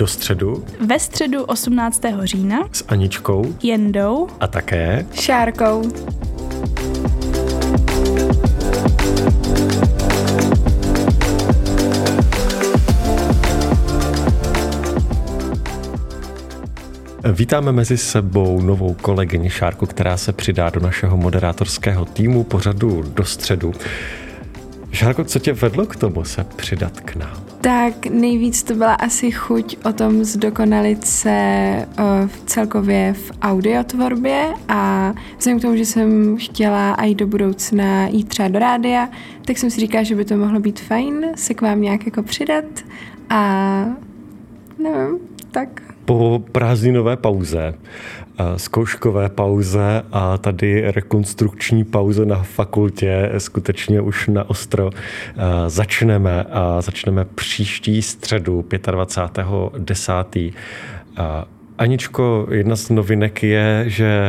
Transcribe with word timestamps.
do 0.00 0.06
středu. 0.06 0.64
Ve 0.86 0.98
středu 0.98 1.44
18. 1.44 2.02
října. 2.22 2.58
S 2.72 2.84
Aničkou. 2.88 3.54
Jendou. 3.62 4.28
A 4.40 4.46
také. 4.46 5.06
Šárkou. 5.12 5.82
Vítáme 17.32 17.72
mezi 17.72 17.98
sebou 17.98 18.60
novou 18.60 18.94
kolegyni 18.94 19.50
Šárku, 19.50 19.86
která 19.86 20.16
se 20.16 20.32
přidá 20.32 20.70
do 20.70 20.80
našeho 20.80 21.16
moderátorského 21.16 22.04
týmu 22.04 22.44
pořadu 22.44 23.02
do 23.14 23.24
středu. 23.24 23.72
Šárko, 24.92 25.24
co 25.24 25.38
tě 25.38 25.52
vedlo 25.52 25.86
k 25.86 25.96
tomu 25.96 26.24
se 26.24 26.44
přidat 26.56 27.00
k 27.00 27.16
nám? 27.16 27.44
Tak 27.60 28.06
nejvíc 28.06 28.62
to 28.62 28.74
byla 28.74 28.94
asi 28.94 29.30
chuť 29.30 29.76
o 29.84 29.92
tom 29.92 30.24
zdokonalit 30.24 31.06
se 31.06 31.86
v 32.26 32.42
celkově 32.46 33.12
v 33.12 33.32
audiotvorbě 33.42 34.46
a 34.68 35.12
vzhledem 35.38 35.58
k 35.58 35.62
tomu, 35.62 35.76
že 35.76 35.84
jsem 35.84 36.36
chtěla 36.36 36.94
i 36.94 37.14
do 37.14 37.26
budoucna 37.26 38.08
jít 38.08 38.28
třeba 38.28 38.48
do 38.48 38.58
rádia, 38.58 39.08
tak 39.44 39.58
jsem 39.58 39.70
si 39.70 39.80
říkala, 39.80 40.04
že 40.04 40.14
by 40.14 40.24
to 40.24 40.36
mohlo 40.36 40.60
být 40.60 40.80
fajn 40.80 41.26
se 41.34 41.54
k 41.54 41.60
vám 41.60 41.80
nějak 41.80 42.06
jako 42.06 42.22
přidat 42.22 42.64
a 43.30 43.84
nevím, 44.78 45.18
tak 45.50 45.68
po 46.04 46.42
prázdninové 46.52 47.16
pauze, 47.16 47.74
zkouškové 48.56 49.28
pauze 49.28 50.02
a 50.12 50.38
tady 50.38 50.90
rekonstrukční 50.90 51.84
pauze 51.84 52.26
na 52.26 52.42
fakultě 52.42 53.32
skutečně 53.38 54.00
už 54.00 54.28
na 54.28 54.50
ostro 54.50 54.90
začneme 55.66 56.42
a 56.42 56.80
začneme 56.80 57.24
příští 57.24 58.02
středu 58.02 58.60
25.10. 58.60 60.52
Aničko, 61.78 62.46
jedna 62.50 62.76
z 62.76 62.90
novinek 62.90 63.42
je, 63.42 63.84
že 63.86 64.20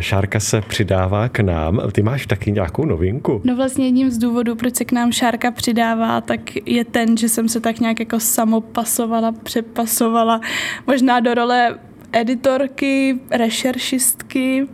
Šárka 0.00 0.40
se 0.40 0.60
přidává 0.60 1.28
k 1.28 1.40
nám. 1.40 1.80
Ty 1.92 2.02
máš 2.02 2.26
taky 2.26 2.52
nějakou 2.52 2.84
novinku? 2.84 3.40
No 3.44 3.56
vlastně 3.56 3.84
jedním 3.84 4.10
z 4.10 4.18
důvodů, 4.18 4.56
proč 4.56 4.76
se 4.76 4.84
k 4.84 4.92
nám 4.92 5.12
Šárka 5.12 5.50
přidává, 5.50 6.20
tak 6.20 6.40
je 6.66 6.84
ten, 6.84 7.16
že 7.16 7.28
jsem 7.28 7.48
se 7.48 7.60
tak 7.60 7.80
nějak 7.80 8.00
jako 8.00 8.20
samopasovala, 8.20 9.32
přepasovala 9.32 10.40
možná 10.86 11.20
do 11.20 11.34
role 11.34 11.78
editorky, 12.12 13.20
rešeršistky, 13.30 14.68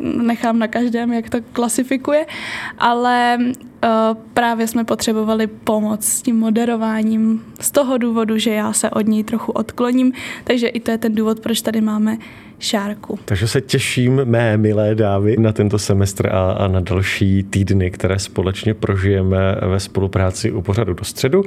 nechám 0.00 0.58
na 0.58 0.68
každém, 0.68 1.12
jak 1.12 1.30
to 1.30 1.38
klasifikuje, 1.52 2.26
ale 2.78 3.38
uh, 3.40 3.90
právě 4.34 4.66
jsme 4.66 4.84
potřebovali 4.84 5.46
pomoc 5.46 6.04
s 6.04 6.22
tím 6.22 6.36
moderováním 6.36 7.44
z 7.60 7.70
toho 7.70 7.98
důvodu, 7.98 8.38
že 8.38 8.50
já 8.50 8.72
se 8.72 8.90
od 8.90 9.06
něj 9.06 9.24
trochu 9.24 9.52
odkloním, 9.52 10.12
takže 10.44 10.68
i 10.68 10.80
to 10.80 10.90
je 10.90 10.98
ten 10.98 11.14
důvod, 11.14 11.40
proč 11.40 11.60
tady 11.60 11.80
máme 11.80 12.18
šárku. 12.58 13.18
Takže 13.24 13.48
se 13.48 13.60
těším, 13.60 14.24
mé 14.24 14.56
milé 14.56 14.94
dávy, 14.94 15.36
na 15.38 15.52
tento 15.52 15.78
semestr 15.78 16.26
a, 16.26 16.52
a 16.52 16.68
na 16.68 16.80
další 16.80 17.42
týdny, 17.42 17.90
které 17.90 18.18
společně 18.18 18.74
prožijeme 18.74 19.56
ve 19.66 19.80
spolupráci 19.80 20.50
u 20.50 20.62
pořadu 20.62 20.94
do 20.94 21.04
středu. 21.04 21.44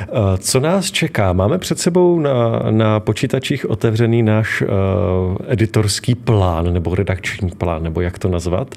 Eh, 0.00 0.06
co 0.38 0.60
nás 0.60 0.90
čeká? 0.90 1.32
Máme 1.32 1.58
před 1.58 1.78
sebou 1.78 2.20
na, 2.20 2.62
na 2.70 3.00
počítačích 3.00 3.70
otevřený 3.70 4.22
náš 4.22 4.62
uh, 4.62 4.68
editorský 5.48 6.14
plán 6.14 6.72
nebo 6.72 6.94
redakční 6.94 7.50
plán, 7.50 7.81
nebo 7.82 8.00
jak 8.00 8.18
to 8.18 8.28
nazvat. 8.28 8.74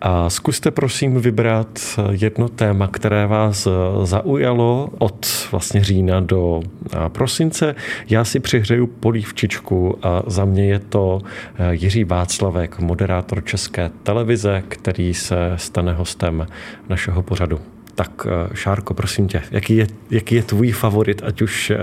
A 0.00 0.30
zkuste 0.30 0.70
prosím 0.70 1.20
vybrat 1.20 1.78
jedno 2.10 2.48
téma, 2.48 2.88
které 2.88 3.26
vás 3.26 3.68
zaujalo 4.02 4.88
od 4.98 5.26
vlastně 5.50 5.84
října 5.84 6.20
do 6.20 6.62
prosince. 7.08 7.74
Já 8.08 8.24
si 8.24 8.40
přihřeju 8.40 8.86
polívčičku 8.86 9.98
a 10.02 10.22
za 10.26 10.44
mě 10.44 10.66
je 10.66 10.78
to 10.78 11.20
Eh, 11.58 11.74
Jiří 11.74 12.04
Václavek, 12.04 12.78
moderátor 12.78 13.44
České 13.44 13.90
televize, 14.02 14.62
který 14.68 15.14
se 15.14 15.36
stane 15.56 15.92
hostem 15.92 16.46
našeho 16.88 17.22
pořadu. 17.22 17.58
Tak 17.94 18.26
eh, 18.26 18.56
Šárko, 18.56 18.94
prosím 18.94 19.28
tě, 19.28 19.42
jaký 19.50 19.76
je, 19.76 19.86
jaký 20.10 20.34
je 20.34 20.42
tvůj 20.42 20.72
favorit, 20.72 21.22
ať 21.24 21.42
už 21.42 21.70
eh, 21.70 21.76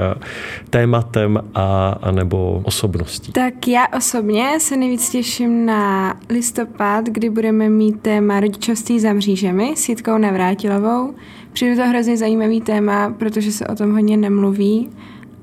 tématem 0.70 1.40
a, 1.56 1.98
a 2.02 2.12
nebo 2.12 2.62
osobností? 2.64 3.32
Tak 3.32 3.68
já 3.68 3.88
osobně 3.98 4.60
se 4.60 4.78
nejvíc 4.78 5.10
těším 5.10 5.66
na 5.66 6.14
listopad, 6.30 7.06
kdy 7.06 7.30
budeme 7.30 7.70
mít 7.70 8.02
téma 8.02 8.40
rodičovství 8.40 9.00
za 9.00 9.14
mřížemi 9.14 9.74
s 9.76 9.90
Jitkou 9.90 10.18
Navrátilovou. 10.18 11.14
Přijde 11.54 11.76
to 11.76 11.90
hrozně 11.90 12.18
zajímavý 12.18 12.62
téma, 12.62 13.14
protože 13.20 13.52
se 13.52 13.68
o 13.68 13.76
tom 13.76 13.92
hodně 13.92 14.18
nemluví 14.18 14.90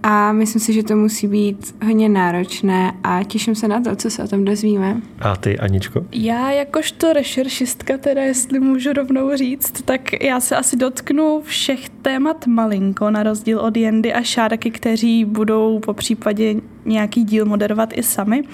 a 0.08 0.32
myslím 0.32 0.60
si, 0.60 0.72
že 0.72 0.82
to 0.82 0.96
musí 0.96 1.28
být 1.28 1.74
hodně 1.84 2.08
náročné 2.08 2.92
a 3.02 3.22
těším 3.22 3.54
se 3.54 3.68
na 3.68 3.80
to, 3.80 3.96
co 3.96 4.10
se 4.10 4.22
o 4.22 4.28
tom 4.28 4.44
dozvíme. 4.44 5.00
A 5.20 5.36
ty, 5.36 5.58
Aničko? 5.58 6.06
Já 6.12 6.50
jakožto 6.50 7.12
rešeršistka, 7.12 7.98
teda 7.98 8.22
jestli 8.22 8.60
můžu 8.60 8.92
rovnou 8.92 9.36
říct, 9.36 9.82
tak 9.84 10.22
já 10.22 10.40
se 10.40 10.56
asi 10.56 10.76
dotknu 10.76 11.42
všech 11.44 11.88
témat 11.88 12.46
malinko, 12.46 13.10
na 13.10 13.22
rozdíl 13.22 13.60
od 13.60 13.76
Jendy 13.76 14.12
a 14.12 14.22
Šárky, 14.22 14.70
kteří 14.70 15.24
budou 15.24 15.78
po 15.78 15.94
případě 15.94 16.54
nějaký 16.84 17.24
díl 17.24 17.44
moderovat 17.44 17.90
i 17.92 18.02
sami 18.02 18.44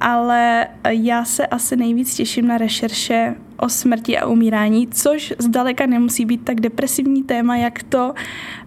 ale 0.00 0.66
já 0.88 1.24
se 1.24 1.46
asi 1.46 1.76
nejvíc 1.76 2.14
těším 2.14 2.46
na 2.46 2.58
rešerše 2.58 3.34
o 3.60 3.68
smrti 3.68 4.18
a 4.18 4.26
umírání, 4.26 4.88
což 4.88 5.34
zdaleka 5.38 5.86
nemusí 5.86 6.24
být 6.24 6.44
tak 6.44 6.60
depresivní 6.60 7.22
téma, 7.22 7.56
jak 7.56 7.82
to 7.82 8.14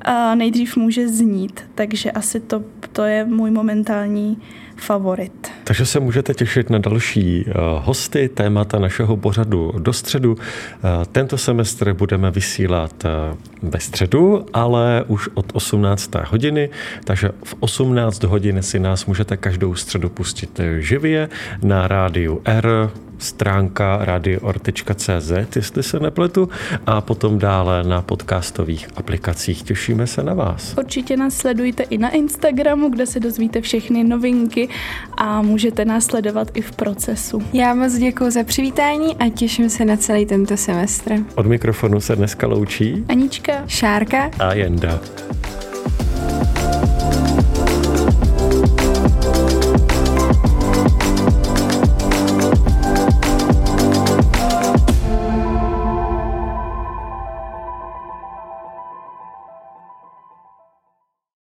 uh, 0.07 0.35
nejdřív 0.35 0.77
může 0.77 1.07
znít. 1.07 1.61
Takže 1.75 2.11
asi 2.11 2.39
to, 2.39 2.63
to 2.91 3.03
je 3.03 3.25
můj 3.25 3.51
momentální 3.51 4.37
favorit. 4.75 5.51
Takže 5.63 5.85
se 5.85 5.99
můžete 5.99 6.33
těšit 6.33 6.69
na 6.69 6.77
další 6.77 7.45
uh, 7.45 7.53
hosty, 7.85 8.29
témata 8.29 8.79
našeho 8.79 9.17
pořadu 9.17 9.73
do 9.79 9.93
středu. 9.93 10.31
Uh, 10.31 10.39
tento 11.11 11.37
semestr 11.37 11.93
budeme 11.93 12.31
vysílat 12.31 13.03
ve 13.61 13.79
středu, 13.79 14.45
ale 14.53 15.03
už 15.07 15.29
od 15.33 15.45
18. 15.53 16.11
hodiny, 16.27 16.69
takže 17.03 17.29
v 17.43 17.55
18 17.59 18.23
hodin 18.23 18.61
si 18.61 18.79
nás 18.79 19.05
můžete 19.05 19.37
každou 19.37 19.75
středu 19.75 20.09
pustit 20.09 20.59
živě 20.79 21.29
na 21.63 21.87
rádiu 21.87 22.41
R 22.45 22.91
stránka 23.23 23.97
radioor.cz, 24.01 25.31
jestli 25.55 25.83
se 25.83 25.99
nepletu, 25.99 26.49
a 26.85 27.01
potom 27.01 27.39
dále 27.39 27.83
na 27.83 28.01
podcastových 28.01 28.87
aplikacích. 28.95 29.63
Těšíme 29.63 30.07
se 30.07 30.23
na 30.23 30.33
vás. 30.33 30.73
Určitě 30.77 31.17
nás 31.17 31.33
sledujte 31.33 31.83
i 31.83 31.97
na 31.97 32.09
Instagramu, 32.09 32.89
kde 32.89 33.05
se 33.05 33.19
dozvíte 33.19 33.61
všechny 33.61 34.03
novinky 34.03 34.69
a 35.17 35.41
můžete 35.41 35.85
nás 35.85 36.05
sledovat 36.05 36.47
i 36.53 36.61
v 36.61 36.71
procesu. 36.71 37.41
Já 37.53 37.73
moc 37.73 37.93
děkuji 37.93 38.31
za 38.31 38.43
přivítání 38.43 39.15
a 39.15 39.29
těším 39.29 39.69
se 39.69 39.85
na 39.85 39.97
celý 39.97 40.25
tento 40.25 40.57
semestr. 40.57 41.13
Od 41.35 41.45
mikrofonu 41.45 42.01
se 42.01 42.15
dneska 42.15 42.47
loučí 42.47 43.05
Anička, 43.09 43.53
Šárka 43.67 44.31
a 44.39 44.53
Jenda. 44.53 44.99